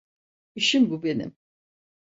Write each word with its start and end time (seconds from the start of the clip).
İşim 0.55 0.89
bu 0.89 1.03
benim. 1.03 1.35